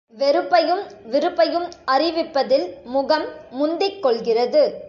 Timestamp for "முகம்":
2.83-3.25